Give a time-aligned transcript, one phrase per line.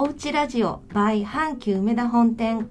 [0.00, 2.70] おうちラジオ by 阪急梅田本店。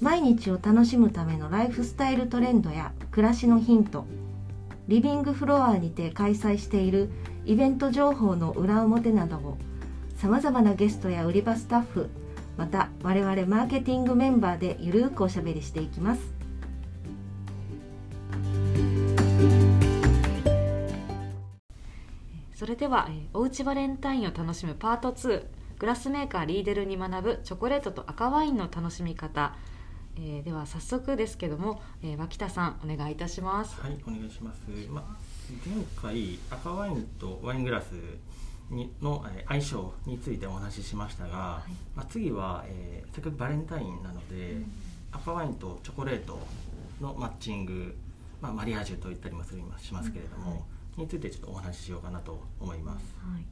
[0.00, 4.06] 毎日を楽しむためのライフスタイルトレンドや暮らしのヒント
[4.86, 7.10] リビングフロアにて開催している
[7.44, 9.58] イベント情報の裏表などを
[10.16, 12.08] さまざまなゲストや売り場スタッフ
[12.56, 16.37] また我々マーケティングメンバーでゆるくおしゃべりしていきます。
[22.68, 25.44] れでは、えーおうちバレンタインを楽しむパート2
[25.78, 29.54] グラスメーカーリーデルに学ぶチョコレートと赤ワインの楽しみ方、
[30.16, 33.80] えーでは早速ですけども、えー脇田さんお願いいたします。
[33.80, 34.60] はい、お願いします。
[34.90, 35.16] まあ、
[35.66, 37.92] 前回赤ワインとワイングラス
[38.70, 41.62] にのえー相性についてお話ししましたが、
[41.94, 44.56] まあ、次は、えーせっかくバレンタインなので、
[45.12, 46.38] 赤ワインとチョコレート
[47.00, 47.96] のマッチング、
[48.42, 50.66] まあ、マリアージュと言ったりもするしますけれども、
[50.98, 53.14] についてちょっとお話ししようかなと思います。
[53.18, 53.44] はい。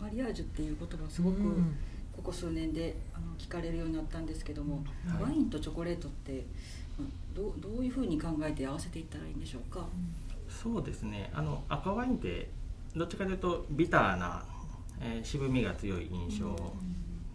[0.00, 1.76] マリアージュっていう言葉すごくうん。
[2.16, 5.22] ここ数年であの聞かれるようになったんですけども、はい。
[5.22, 6.44] ワインとチョコレートって
[6.98, 9.86] まあどうどういうふうに考えて合わせていったらいいんでしょうか？
[10.48, 11.30] そうですね。
[11.32, 12.50] あの赤ワインって
[12.94, 14.44] どっちかというとビターな、
[15.00, 16.56] えー渋みが強い印象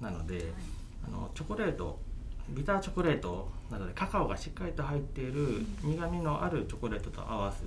[0.01, 0.51] なので、
[1.07, 1.97] あのチョコレート
[2.49, 7.63] ビターチョコレートなどでカカオがしっかりと入っている苦みのあるチョコレートと合わす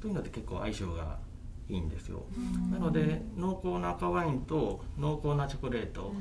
[0.00, 1.18] というので結構相性が
[1.68, 2.22] いいんですよ、
[2.70, 6.14] なので濃厚な赤ワインと濃厚なチョコレート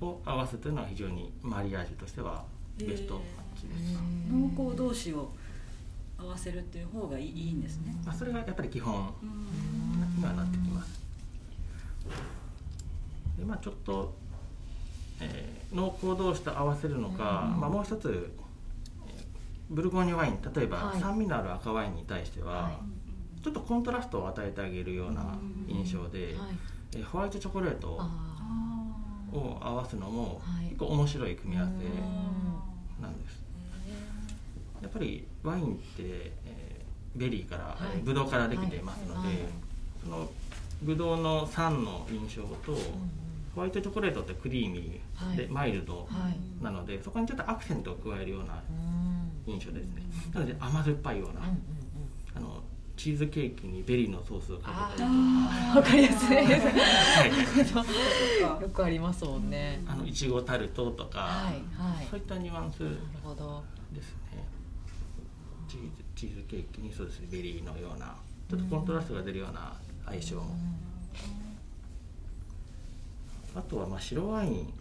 [0.00, 2.44] を合わすというのは非常にマリアージュとしては
[2.78, 3.98] ベストマッチです、
[4.30, 5.32] 濃厚同士を
[6.18, 7.94] 合わせるっていう方がいいいいんですね。
[8.04, 8.94] まあ、それがやっぱり基本。
[9.22, 10.18] うん。
[10.18, 10.98] にはなってきます。
[13.38, 14.14] でまあちょっと、
[15.20, 18.32] えー濃厚同士と合わせるのか、まあ、もう一つ、
[19.06, 19.26] えー
[19.68, 21.00] ブルゴーニュワイン例えば、はい。
[21.00, 22.80] 酸味のある赤ワインに対しては、は
[23.46, 26.36] ちょっとコントラストを与えてあげるような印象で、はい。
[26.96, 28.08] えーホワイトチョコレートあ
[29.32, 30.66] を合わすのもはい。
[30.66, 33.40] 結構面白い組み合わーせなんです。
[34.82, 37.98] やっぱりワインって、えーベリーから、はい。
[37.98, 39.38] えーブドウからできていますので、はい。
[40.02, 40.28] その
[40.82, 42.76] ブドウの酸の印象と、
[43.54, 45.52] ホワイトチョコレートってクリーミーではい。
[45.52, 46.64] マイルドはい。
[46.64, 49.52] なので、そこにちょっとアクセントを加えるようなうん。
[49.52, 50.02] 印象ですね、
[50.34, 51.42] なので甘酸っぱいような、
[52.34, 52.60] あの
[52.96, 55.16] チーズケーキにベリーのソースをかけたりと
[55.72, 57.84] かわかりやすいですは
[58.58, 63.62] いよくありますもんねあのいちごタルトとか、はいはいそういったニュアンスなるほど
[63.92, 64.44] ですね
[65.68, 65.80] チー。
[65.96, 66.36] ズチー。
[66.36, 66.64] ズケー。
[66.72, 67.64] キにそうですねベリー。
[67.64, 68.16] のような
[68.48, 69.74] ちょっとコントラストが出るような
[70.06, 70.42] 相性も、
[73.56, 74.72] あとはまあ白ワイン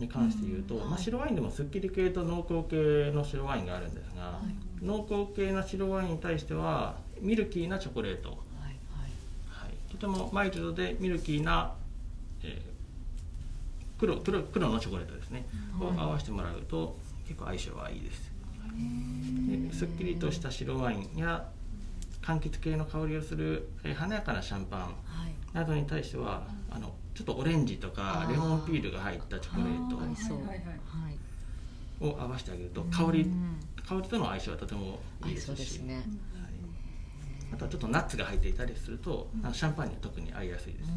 [0.00, 8.38] に関して言うと、うんはいまあ、白ワインでもすっきり系と濃厚系の白ワインがあるんですが、はい濃厚系の白ワインに対してはミルキーなチョコレート、はい
[9.48, 11.72] はい、とてもマイルドでミルキーな、
[12.42, 12.74] えー
[13.96, 15.46] 黒黒黒のチョコレートですね、
[15.78, 18.30] はいを合わせてもらうと結構相性はいいです。
[19.70, 21.48] ですっきりとした白ワインや
[22.20, 24.94] 柑橘系の香りをする、えー華やかなシャンパンはい。
[25.52, 29.96] などに対してはあのちょっとオレンジとかレモンピールが入ったチョコレート。
[32.00, 35.80] を合わせてあげると香りうん香りとの相性はとてもいいですし
[37.54, 40.94] あとはちょっとナッツが入っていたりすると、あのシャンパンに特に合いやすいです、はい。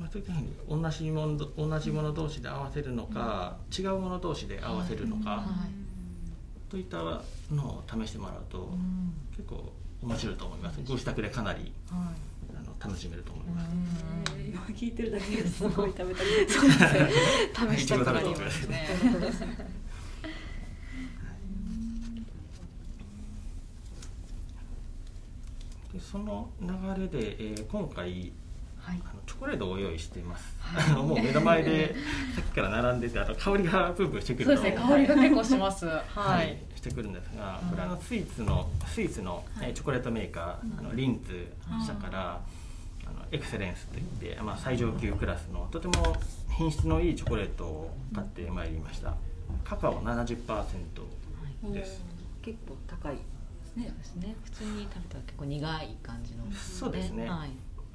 [0.00, 6.70] まあ、そういったふうに同じもの同じもの同士で合わせるのか、違うもの同士で合わせるのか、はい。
[6.70, 9.12] といったのを試してもらうと、うん。
[9.36, 9.70] 結構
[10.02, 10.80] 面白いと思います。
[10.86, 12.12] ご自宅でかなりは
[12.56, 13.68] あの楽しめると思いいます、
[14.36, 15.62] えー今聞いてるだけです。
[15.68, 17.10] ごい食べたくなうですね。
[17.76, 18.88] 試したくなりますね
[26.10, 26.68] その流
[27.02, 28.32] れで、えー今回
[28.78, 29.00] はい。
[29.04, 30.90] あのチョコレートをご用意しています、はい。
[30.90, 31.94] あのもう目の前で
[32.34, 35.86] さっきから並んでてあの香りがプンプンしてくるとそうですね香りが結構します。
[35.86, 36.58] ははい。
[36.74, 41.52] い、してくるんですが、これはあのスイーツのスイーツの、えーチョコレートメーカー、あのリンツ
[41.86, 42.40] 社から、
[43.06, 46.16] あのエクセレンスといって、まあ、最上級クラスのとても
[46.56, 49.14] 品質のいいチョコレートを買ってまいりました。
[49.62, 52.02] カカオ70%です、
[52.42, 53.14] 結構高い。
[53.14, 53.39] です
[53.76, 56.44] ねそうですね普通に食べたら結構苦い感じの。
[56.52, 57.28] そうですね。
[57.28, 57.50] はい。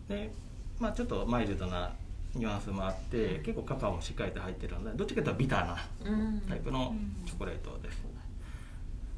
[0.10, 0.32] で、
[0.80, 1.92] まあ、ちょっとマイルドな
[2.34, 6.42] ニュアンスもあって結構カカオもしっかりと入ってるのでどっちかというとビターなうん。
[6.48, 6.94] タイプの
[7.26, 8.02] チョコレートです、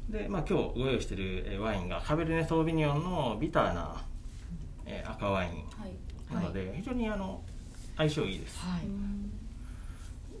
[0.08, 4.02] で、まあ、今日ご用意しているえーワインがカベルネ・ソービニオンのビターな、
[4.86, 6.34] えー赤ワインはい。
[6.34, 7.42] なので、非常にあの
[7.96, 8.82] 相性いいです、はい。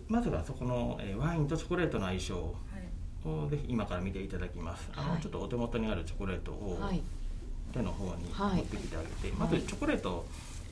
[0.06, 2.52] まずはそこの、えーワインとチョコレートの相性はい
[3.24, 4.88] をぜひ今から見ていただきます。
[4.96, 5.22] あの、はい。
[5.22, 7.02] ちょっとお手元にあるチョコレートをはい。
[7.72, 10.24] 手の方にはい持ってきてあげて、まずチョコレート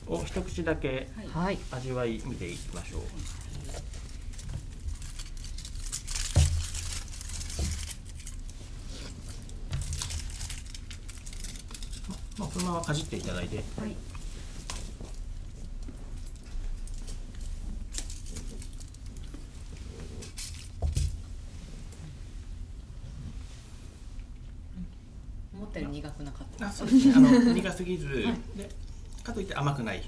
[0.07, 1.27] を一口だけはい。
[1.27, 3.01] はい味わい見ていきましょう。
[12.39, 13.57] まあ、そのままかじっていただいて。
[13.57, 13.95] はい
[25.53, 27.13] 思ったより苦くなかったあそうですね。
[27.15, 28.07] あの苦すぎず、
[28.55, 28.69] で
[29.23, 30.01] かといって甘くない。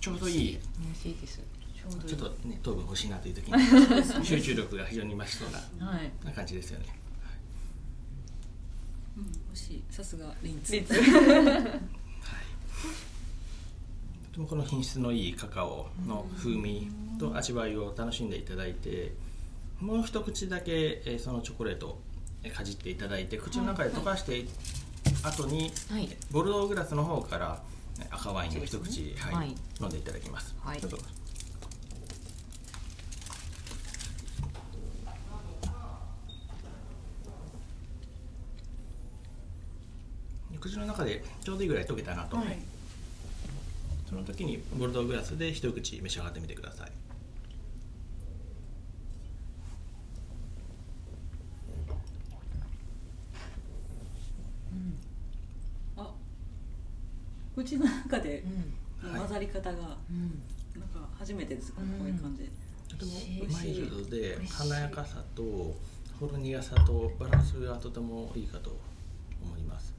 [0.00, 0.58] ちょうどいい。
[0.82, 1.40] 美味しいです。
[1.76, 3.54] ちょうどいいちょっとね糖分欲しいなという時に
[4.24, 6.10] 集中力が非常に増しそうなはい。
[6.24, 6.86] な感じですよね。
[9.16, 9.82] うん美味しい。
[9.90, 10.72] さすがリンツ。
[10.72, 10.94] リンツ。
[10.94, 11.00] と
[14.34, 19.12] てもこの品質のいいカカオの風味と味わいを楽しんでいただいて
[19.80, 21.98] もう一口だけえーそのチョコレート
[22.54, 24.46] かじっていただいて口の中で溶かして
[25.22, 26.08] 後にはい。
[26.30, 27.62] ボルドーグラスの方から
[28.00, 29.34] えー赤ワインを一口、はい。
[29.34, 29.54] はい。
[29.80, 30.80] 飲んでいただきます、はい。
[30.80, 30.98] どうぞ。
[40.60, 42.58] 口の中でちょうどいいぐらい溶けたなと、はい。
[44.10, 46.90] その時にボルドーグラスで一口召し上がってみてください
[55.96, 56.10] あ
[57.64, 58.42] 口の中で
[59.02, 59.88] 混ざり方がなん。
[59.88, 60.42] うん
[60.94, 62.06] か初めてですこうん。
[62.06, 62.44] ういう感じ。
[62.44, 62.48] で
[62.88, 63.10] とても
[63.42, 63.80] 美味しい。
[63.80, 65.42] マイルドで華やかさと
[66.18, 68.76] ほろ苦さとバランスがとてもいいかと
[69.42, 69.92] 思います。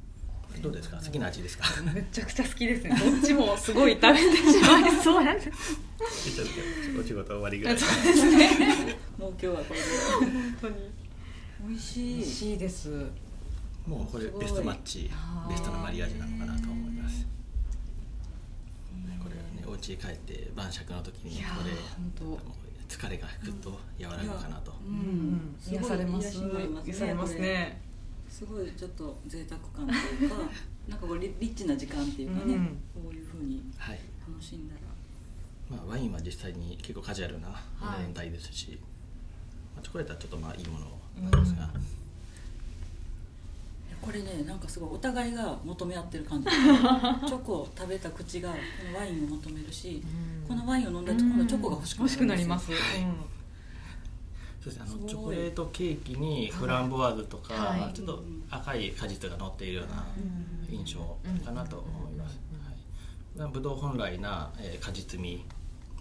[0.62, 0.98] どうですか？
[0.98, 1.66] 好きな味ですか？
[1.94, 2.90] めちゃくちゃ好きですね。
[2.90, 5.50] どっちもすごい食べてしまいそうなんです。
[5.50, 6.48] ちょっ
[6.96, 7.78] とお仕事終わりぐらい。
[7.78, 8.98] そうですね。
[9.18, 9.86] もう今日はこれで。
[10.20, 10.76] 本当に。
[11.70, 12.90] 美味し美味いしいです。
[13.88, 15.52] もうこれベストマッチはい。
[15.54, 17.26] ベストなマリアージュなのかなと思います
[19.24, 21.72] これはねお家へ帰って晩酌の時にこれ
[22.88, 25.56] 疲れがふっと和らぐかなと、ううんん。
[25.60, 26.38] すごい癒されます
[26.86, 27.82] 癒されますね。
[28.30, 30.36] すごいちょっと贅沢感というか
[30.88, 32.68] なんかこうリリッチな時間っていうかね、うん。
[32.94, 34.00] こういうふうにはい。
[34.28, 34.82] 楽しんだら。
[35.78, 38.04] まあ、ワインは実際に結構カジュアルなはい。
[38.04, 38.78] 年代ですし、
[39.76, 41.70] まあ、チョコレートはちょっとまあいいものなんですが、
[44.02, 46.50] これねなんかすごいお互いが求め合ってる感じ。
[46.50, 48.56] チョコを食べた口がこ
[48.92, 50.02] のワインを求めるし、
[50.48, 52.82] このワインを飲んだ後今度チョコが欲しくなる欲しくなります、はい
[54.62, 57.94] そうですねあのチョコレートケーキにフランボワーズとか、はい。
[57.94, 60.06] ちょっと赤い果実が乗っているような
[60.70, 61.00] 印象
[61.44, 62.40] かなと思います、
[63.38, 65.44] はい、ブドウ本来な、えー果実味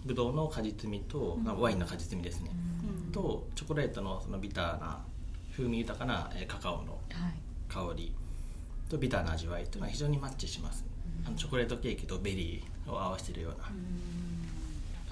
[0.05, 2.51] ブドウの果実味と、まあワインの果実味ですね、
[3.05, 3.11] うん。
[3.11, 4.99] とチョコレートのそのビターな
[5.51, 7.40] 風味豊かな、えーカカオのはい
[7.71, 8.11] 香り
[8.89, 10.83] とビターな味わいというのは非常にマッチします、
[11.25, 13.65] あのチョコレートケーキとベリーを合わせているような、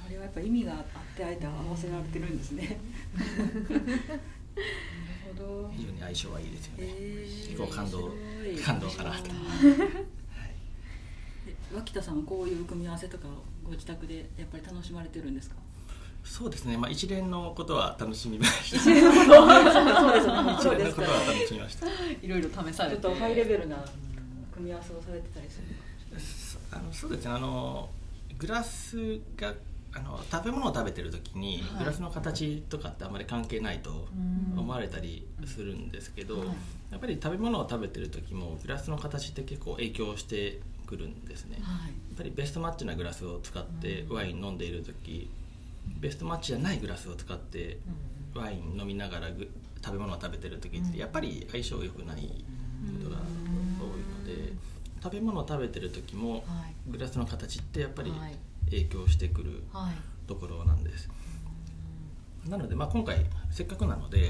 [0.05, 0.83] あれはやっぱ意味があっ
[1.15, 2.77] てあえて合わせられてるんですね。
[3.15, 4.19] なる
[5.37, 5.71] ほど。
[5.73, 8.11] 非常に相性はいいですよね、えー結構感動
[8.65, 9.29] 感動かなと。
[11.47, 13.31] え脇田さんはこういう組み合わせとかを
[13.63, 15.55] ご自宅でやっぱり楽しまれてるんですか？
[16.29, 18.79] そうですね、まあ、一連のことは楽しみました。
[18.85, 20.53] そうですよね。
[20.59, 21.87] 一連のことは楽しみました。
[22.21, 23.01] いろいろ試されて。
[23.01, 23.83] ちょっとハイレベルな
[24.53, 25.65] 組み合わせをされてたりする
[26.71, 27.31] あのそうですね。
[27.31, 27.89] あの
[28.37, 29.53] グラスが
[29.91, 31.79] あの食べ物を食べてる時に、はい。
[31.79, 34.07] グラスの形とかってあんまり関係ないと
[34.55, 36.47] 思われたりするんですけど、はい。
[36.91, 45.29] やっぱり食べ物を食べてる時もグラスの形って結構影響してくるんですね、やっはいぱりベストマッチなグラスを使ってワイン飲んでいる時
[45.99, 47.79] ベストマッチじゃないグラスを使って
[48.35, 49.49] ワイン飲みながらぐ
[49.83, 52.43] 食べ物を食べてる時ってやっぱり相性良くない
[53.01, 54.53] ことが多いので
[55.01, 56.91] 食べ物を食べてる時もはい。
[56.91, 58.35] グラスの形ってやっぱりはい。
[58.65, 60.27] 影響してくるはい。
[60.27, 61.09] ところなんです。
[62.47, 64.29] なのでまあ今回せっかくなので、はい。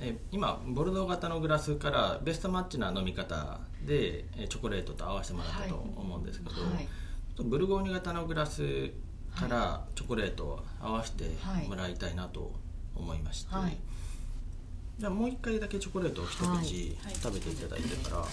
[0.00, 6.88] え今ボルドー型のグラスからベストマッチな飲み方でえチョコレートと合わせてもらったと思うんですけど、はい。
[7.38, 8.90] ブルゴーニュ型のグラス
[9.34, 11.24] からチョコレートを合わせて
[11.68, 12.52] もらいたいなと
[12.94, 13.76] 思いまして、はい。
[14.98, 16.66] じゃあもう一回だけチョコレートを一口はい。
[17.14, 18.26] 食べていただいてから、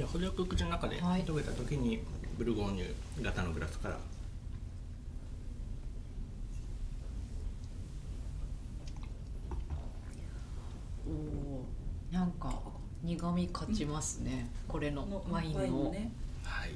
[0.00, 1.24] で程よく口の中ではい。
[1.24, 2.02] 溶けた時に
[2.38, 3.98] ブルゴーニュ型のグラスから。
[11.06, 11.66] おお
[12.10, 12.62] なんか
[13.02, 15.58] 苦味勝ちますね、これのこのワインの。
[15.58, 16.12] ワインのね。
[16.44, 16.70] はい。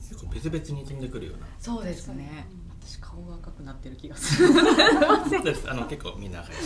[0.00, 1.46] 結構別々に飛んでくるような。
[1.60, 2.46] そうですね。
[2.80, 4.48] 私顔が赤くなってる気がする。
[4.52, 5.70] そうです。
[5.70, 6.56] あの結構みんな赤い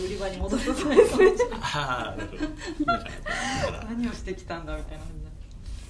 [0.00, 2.16] 売り場に戻るとからだか
[3.70, 5.04] ら何をしてきたんだみたいな。
[5.04, 5.22] 感じ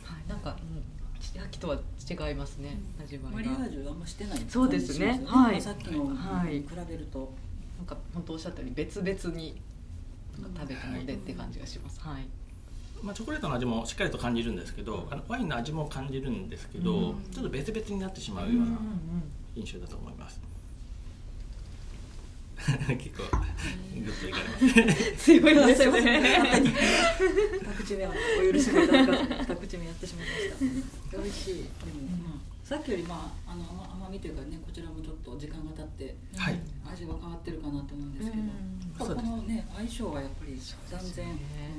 [0.04, 1.76] はいなんか、うん、さっきとは
[2.28, 4.44] 違いますね味わマリアージュあんましてない。
[4.48, 5.14] そうですね。
[5.14, 5.60] しますよはい。
[5.60, 7.32] さっきのはいに比べると。
[7.78, 9.60] なんか本当おっしゃったように別々に
[10.36, 12.00] 食べたのでって感じがします。
[12.00, 12.26] はい。
[13.02, 17.22] まあ、チョコレートの味もしっかりと感じるんですけどあのワインの味も感じるんですけど、うん。
[17.32, 18.78] ちょっと別々になってしまうような
[19.56, 20.40] 印象だと思います
[22.96, 23.24] 結構
[24.02, 26.22] グッといかれます強いですね
[27.62, 31.68] 二口目はお許しください二口目やってしまいました美味しいでも、
[32.28, 36.14] まあ、さっきよりまああの甘甘みというかねこちらもちょっと時間が経って。
[36.36, 36.58] はい。
[36.92, 40.58] 味は変わってるかなと思うんですけど、このね相性はやっぱり
[40.90, 41.26] 断然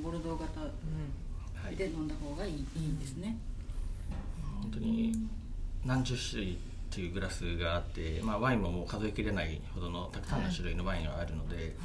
[0.04, 3.38] ボルドー型はいで飲んだ方がいい,、いいですね。
[4.62, 5.14] 本当に
[5.86, 6.58] 何十種類
[6.94, 11.76] っていうグラスがあって、まあ、ワインももう数えきれないほどのたくさんの種類のワインがあるので、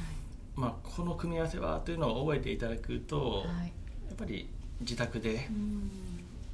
[0.55, 3.73] まあ、この組み合わせはというのを覚えていただくと、はい。
[4.07, 4.47] やっぱり
[4.81, 5.49] 自宅で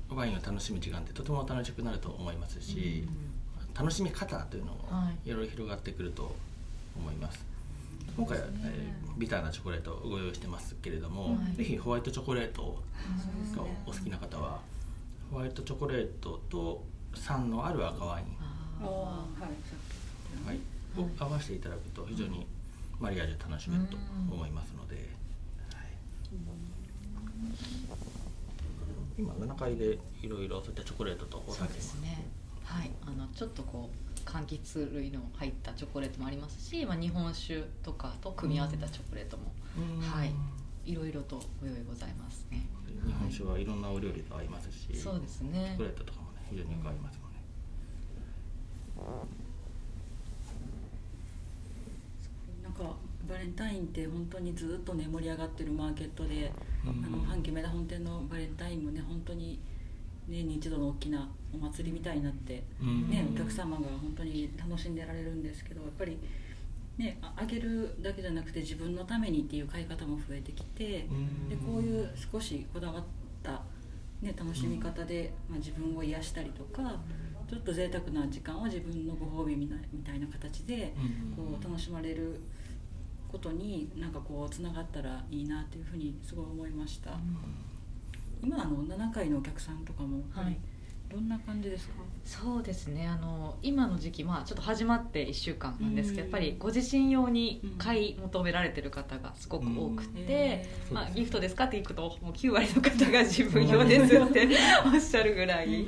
[0.09, 3.05] ワインを楽しむ時間ってとても楽しくなると思いますし、
[3.77, 5.29] 楽しみ方というのもはい。
[5.29, 6.33] いろいろ広がってくると
[6.95, 7.43] 思います。
[8.15, 11.55] 今回は、えービターなチョコレートをご用意してますけれども、はい。
[11.57, 12.83] ぜひホワイトチョコレート
[13.55, 14.59] がお好きな方は
[15.31, 16.83] ホワイトチョコレートと
[17.15, 18.25] 酸のある赤ワイン、
[18.81, 18.87] ああ
[19.41, 20.47] はい。
[20.47, 20.59] はい、
[20.99, 22.45] を合わせていただくと非常に
[22.99, 23.97] マリアージュ楽しめると
[24.31, 25.05] 思いますので、はい、
[29.17, 32.25] 今7階でいろいろそういったチョコレートとおそう酒ですね。
[32.63, 32.91] はい。
[33.05, 40.01] あのちょっとこう柑橘類の入ったチョコレートもありますし、まあ、日本酒とかと組み合わせたチョコレートも、うん。
[40.01, 40.33] はい。
[40.85, 42.67] いろいろとご用意ございますね。
[43.05, 46.19] 日本酒はいろんなお料理と合いますしそうですチねョコレートとか
[46.55, 47.41] 非常によく合いますもんね、
[52.63, 52.95] なんか
[53.27, 56.53] バレンタインって本当にずっとね盛り上がってるマーケットで、
[56.85, 57.05] うん。
[57.05, 59.59] あの阪急梅田本店のバレンタインもね本当に
[60.29, 63.09] 年に一度の大きなお祭りみたいになって、うん。
[63.09, 66.17] ね、お客様が本当に楽しんでられるんですけどやっぱり
[66.97, 71.49] ねああげるだけじゃなくて自分のためにっていう買い方も増えてきて、うん。
[71.49, 73.05] でこういう少しこだわった、
[74.25, 76.99] ね、楽しみ方で、まあ、自分を癒したりとか
[77.47, 80.95] ちょっと贅沢な時間を自分のご褒美みたいみたいな形で
[81.37, 82.41] うんこう楽しまれる
[83.31, 87.11] ことになんかこうつながったらいいなっていうふうにすごい思いました、
[88.41, 90.57] 今あの7回のお客さんとかもはい
[91.15, 91.93] どんな感じですか、
[92.25, 93.07] そうですね。
[93.07, 96.31] あの今の時期、まあ、ちょっと始まって1週間なんですけど、うん。
[96.31, 104.49] やっぱりご自身用に買い求められてる方がすごく多くて、まあ、ギフトですかって聞くともう9割の方が自分用ですって
[104.85, 105.85] おっしゃるぐらい、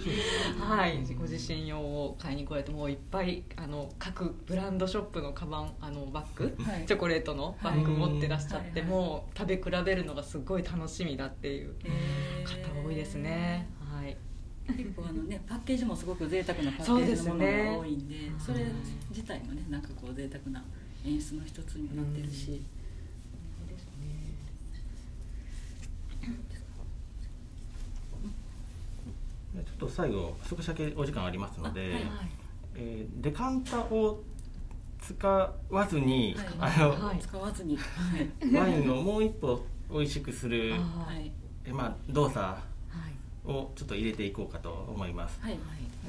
[0.59, 6.85] はい、ご自身用を買いに来られてもういっぱいあの各ブランドショップのカバンあのバッグはい。
[6.85, 8.89] チョコレートのバッグ持ってらっしゃって、はい。
[8.89, 11.75] もう食べ比べるのがすごい楽しみだっていう
[12.45, 13.67] 方多いですね。
[14.67, 18.61] はい結構あのねパッケージもすごご贅沢なパッケージのものが多いんでそはい。
[18.61, 18.67] れ
[19.09, 20.63] 自体もねなんかこう贅沢な
[21.05, 22.61] 演出の一つにもなってるし、
[29.53, 32.29] ちょっと最後少しだけお時間ありますので、あはい。
[32.75, 34.21] えーデカンタを
[34.99, 36.47] 使わずに、はい。
[36.59, 37.19] あの、はい。
[37.19, 37.77] 使わずに。
[37.77, 37.83] は
[38.17, 41.31] い、ワインをもう一歩美味しくする、あはい。
[41.65, 42.76] えまあ、動作はい
[43.47, 45.57] をちょっと入れていこうかと思います、はい。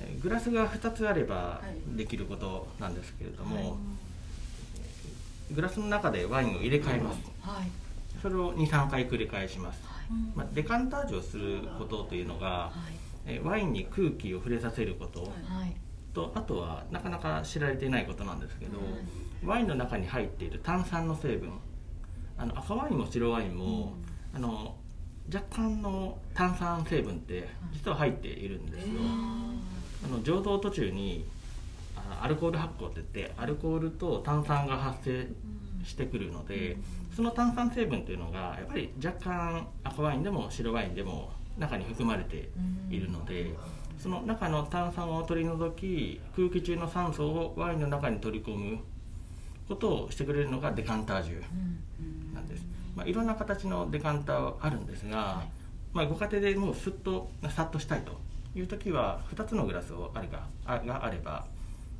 [0.00, 1.62] えーグラスが2つあればは
[1.95, 1.97] い。
[1.97, 3.76] できることなんですけれども、は
[5.50, 5.54] い。
[5.54, 7.71] グラスの中でワインを入れ替えます、はい。
[8.21, 10.07] それを23回繰り返します、はい。
[10.11, 12.95] うんまあ、デカンタージュをすることというのが、はい。
[13.26, 15.23] えーワインに空気を触れさせること。
[15.23, 15.30] はい。
[15.30, 15.76] はい。
[16.14, 18.78] とあとはなかなか知られていないことなんですけど、
[19.45, 21.52] ワインの中に入っている炭酸の成分。
[22.37, 23.95] あの赤ワインも白ワインも、
[24.33, 24.76] あの
[25.32, 28.94] 若干の炭酸成分って実は入っているんですよ、
[30.04, 31.26] あの醸造途中に
[31.97, 35.28] あアルコール発酵って言ってアルコールと炭酸が発生
[35.87, 36.76] してくるので、
[37.14, 42.49] その炭酸成分というのがやっぱり若干赤ワインでも白ワインでも中に含まれて
[42.90, 43.54] いるので、
[43.99, 48.78] その中の炭酸を取り除き空気中の酸素をワインの中に取り込む
[49.68, 51.42] ことをしてくれるのがデカンタージュ
[52.00, 52.49] うんなん。
[52.49, 52.64] です、
[52.99, 55.45] まあ、いろんな形のデカンターはあるんですが、
[55.93, 58.19] まあ、ご家庭でもうスッとさっとしたいと
[58.59, 61.47] いう時は2つのグラスをあればあがあれば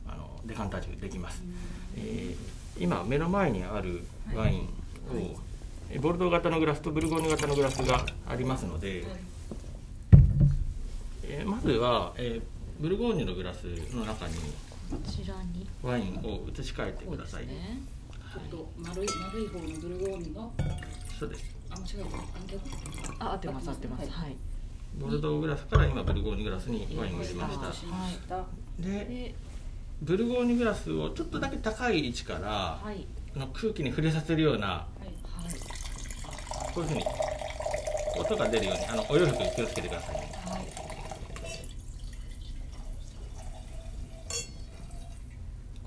[0.09, 1.43] あのデカンタージュできます、
[1.97, 4.67] えー今目の前にあるワインを、
[5.91, 9.03] えボルドー型のグラスとブルゴーニュ型のグラスがありますので、
[11.25, 12.43] えーまずは、えー
[12.81, 14.35] ブルゴーニュのグラスの中に
[15.83, 17.49] ワインを移し替えてください、
[18.33, 20.43] ちょっと丸い丸い方のブルゴーニュが
[21.19, 21.57] そうです。
[21.71, 22.19] あ間違えた。
[22.19, 23.71] あ逆あ合ってます。
[23.71, 24.11] 合ってます。
[24.11, 24.37] はい。
[24.99, 27.73] ボルドーグラスから今ブルゴーニュグラスにワインを入れました。
[27.73, 28.45] しました
[28.79, 29.35] でで
[30.03, 32.49] ブルゴーニュグラスをちょっとだけ高い位置から、
[32.83, 33.07] はい。
[33.35, 35.55] あの空気に触れさせるようなはいはい。
[36.75, 37.05] こういうふうに
[38.19, 40.33] 音が出るようにあのお洋服気をつけてくださいね。
[40.45, 40.88] はい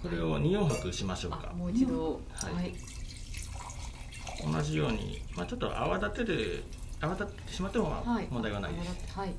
[0.02, 1.50] これを2往復しましょうか。
[1.52, 2.20] あもう一度。
[2.34, 2.54] はい。
[2.54, 2.74] はい。
[4.52, 6.64] 同じように、まあ、ちょっと泡立てる
[7.00, 9.34] 泡立ってしまっても問題はないです、はい。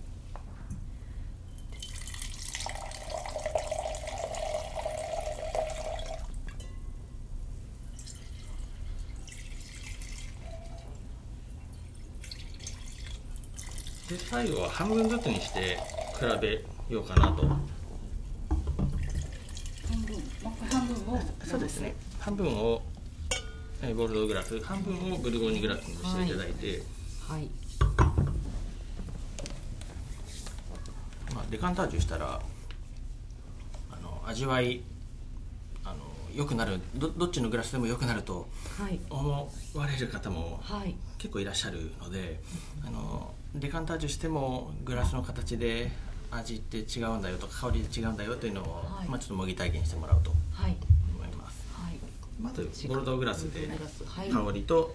[14.08, 15.78] で最後は半分ずつにして
[16.18, 16.64] 比べ
[16.94, 17.46] ようかなと
[19.88, 21.94] 半分もう一回半分をそうですね。
[22.20, 22.82] 半分を
[23.82, 26.82] えーボルドーグラス半分をブルゴーニュグラスにしていただいて、
[27.28, 27.48] はい。
[31.34, 32.40] まあ、デカンタージュしたら
[33.90, 34.82] あの味わい
[35.84, 35.96] あの
[36.34, 38.48] 良くなるどどっちのグラスでも良くなると
[38.78, 39.00] はい。
[39.10, 40.94] 思われる方もはい。
[41.18, 42.40] 結構いらっしゃるので
[42.86, 45.90] あのデカンタージュしてもグラスの形で
[46.30, 49.08] 味って違うんだよとか香りで違うんだよというのを、はい。
[49.08, 50.76] まあ、ちょっと模擬体験してもらおうとはい
[52.88, 54.30] ボルドーグラスでボルドーグラスはい。
[54.30, 54.94] 香りと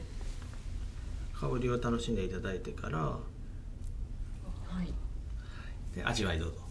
[1.33, 3.19] 香りを楽しんでいただいてからは
[4.83, 4.93] い。
[5.95, 6.67] で味わいどうぞ。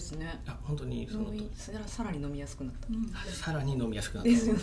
[0.00, 0.40] ですね。
[0.46, 2.86] あ本当にそのさらさらに飲みやすくなった。
[2.88, 3.06] うん。
[3.32, 4.30] さらに飲みやすくなった。
[4.30, 4.60] ですよね。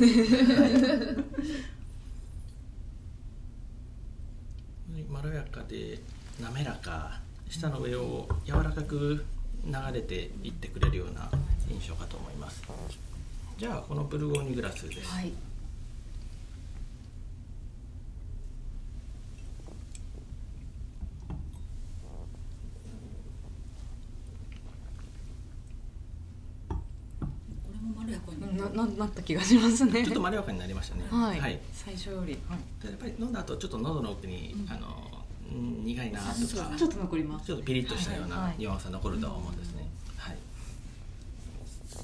[5.10, 6.00] まろやかで
[6.42, 9.26] 滑らか舌の上を柔らかく
[9.66, 11.30] 流れていってくれるような
[11.70, 12.64] 印象かと思います。
[13.58, 15.32] じゃあこのブルゴーニュグラスです、はい。
[26.70, 26.76] こ
[27.74, 30.04] れもまろやかにななななった気がしますね。
[30.04, 31.06] ちょっとまろやかになりましたね。
[31.10, 34.72] はい、最初より、はい、でやっぱり飲んだ後ちょっと喉の奥に、うん。
[34.72, 35.07] あのうん
[35.52, 36.76] 苦いなとか。
[36.78, 37.46] ちょっと残ります。
[37.46, 40.38] ちょっとピリッとしたようないニュアンスが残るとは思うんですね、はい。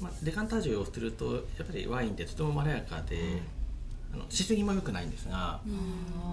[0.00, 3.42] まあ、デカンタージュをするとやっぱりワインってとてもまろやかで、
[4.12, 5.60] あのしすぎも良くないんですが、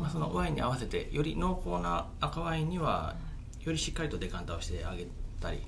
[0.02, 3.16] まあ、そのワインに合わせてより濃厚な赤ワインには
[3.64, 5.08] よりしっかりとデカンタをしてあげ
[5.40, 5.60] たり、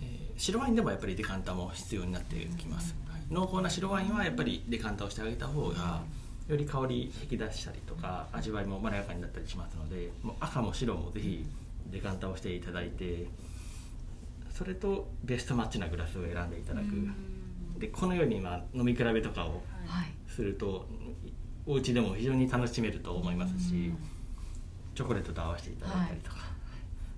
[0.00, 3.22] えー白ワインでもやっぱりデカンタも必要になってきます、はい。
[3.28, 6.00] 濃厚な白ワインはやっぱりデカンタをしてあげた方が
[6.48, 11.44] より香り引き出したりとか味わいもまろやかになったりしますのでもう赤も白もぜひ
[11.90, 13.26] デカンタをしていただいて
[14.50, 16.86] それとベストマッチなグラスを選んでいただく、
[17.78, 20.12] でこのように今飲み比べとかをはい。
[20.26, 20.88] すると
[21.64, 23.92] お家でも非常に楽しめると思いますし
[24.96, 26.38] チョコレートと合わせていただいたりとか、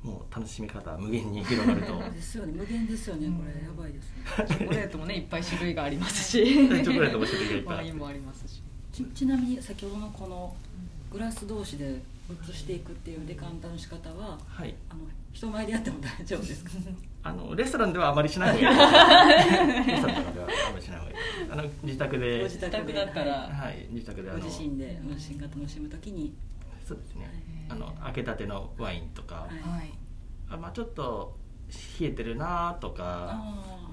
[0.02, 1.98] もう楽しみ方は無限に広がると。
[2.12, 2.52] ですよね。
[2.52, 3.28] 無限ですよね。
[3.28, 4.46] これやばいですね。
[4.46, 6.44] チョコレートもねいっぱい種類がありますし。
[6.44, 8.62] チョコレートも種類がいっぱいワインもありますし
[9.14, 10.54] ちちなみに先ほどのこの
[11.12, 12.00] グラス同士で
[12.48, 14.74] 移していくっていうデカンタの仕方ははい。
[14.88, 15.00] あの
[15.32, 16.70] 人前でやっても大丈夫ですか？
[17.22, 19.86] あのレストランではあまりしない方がいい。
[19.86, 21.16] で すレストランではあまりしない方がいい。
[21.16, 22.38] ですあの自宅で。
[22.38, 22.92] ご自宅で。
[22.94, 23.32] だったら。
[23.48, 23.86] はい。
[23.90, 24.40] 自宅であの。
[24.40, 26.32] ご自身でご自身が楽しむときに。
[26.86, 27.30] そうですね。
[27.68, 29.78] あの開けたてのワインとか、はい。
[29.78, 29.90] はい。
[30.50, 31.36] あまあ、ちょっと
[32.00, 33.40] 冷えてるなとか、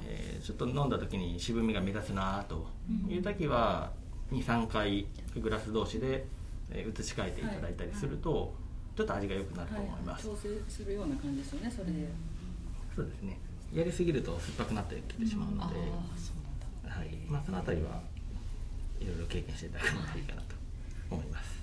[0.08, 2.66] えーちょっと飲んだ時に渋みが目立つなと
[3.10, 3.92] いう時は
[4.32, 6.26] 23回グラス同士で
[6.72, 8.54] えー移し替えていただいたりすると、
[8.96, 12.08] ちょっと味が良くなるとはい思います、調整するような感じですよねそれで。
[12.96, 13.40] そうですね。
[13.74, 15.76] やりすぎると酸っぱくなってきてしまうので、
[16.18, 17.00] そうなんだ。
[17.00, 17.10] はい。
[17.28, 18.02] まあ、そのあたりは
[19.00, 20.56] いろいろ経験していただくのがいいかなと
[21.12, 21.58] 思います。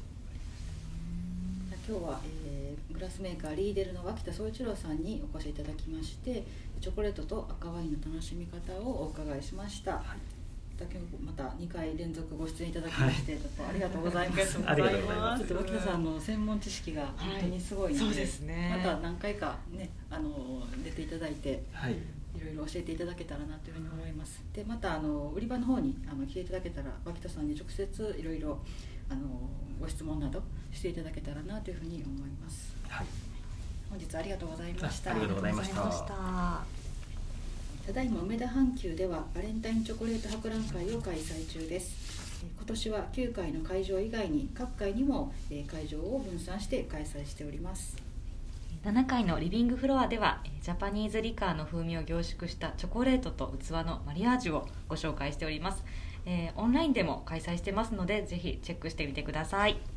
[1.87, 6.45] 今日は、えーグラスメーカーリーデルの脇田総一郎さんにお越しいただきまして
[6.81, 10.15] チョコレートと赤ワインの楽しみ方をお伺いしました、また
[11.25, 14.59] また2回連続ご出演いただきまして、ちょっとありがとうございます。
[14.67, 15.45] ありがとうございます。
[15.47, 18.83] ちょっと脇田さんの専門知識が本当にすごいので、はいそうですね。
[18.85, 21.95] また何回かねあの出ていただいてはい。
[22.37, 24.43] いろいろ教えていただけたらなというふうに思います。
[24.53, 28.59] でまたあの売り場の方にあの来ていただけたら脇田さんに直接いろいろ
[29.09, 29.21] あの
[29.81, 32.75] ご質問などしていただけたらなというふうに思います。
[32.89, 33.07] はい。
[33.89, 35.11] 本日ありがとうございました。
[35.13, 36.74] あありがとうございました
[37.87, 42.15] ただいま梅田阪急ではバレンタインチョコレート博覧会を開催中です。
[42.57, 45.35] 今年は9階の会場以外に各階にも
[45.71, 47.99] 会場を分散して開催しております。
[48.85, 55.85] 7階のリビングフロアではジャパニーズリカーの風味を凝縮したチョコレートと器のマリアージュをご紹介しております、
[56.25, 59.94] えーオンラインでも開催してますのでぜひチェックしてみてください。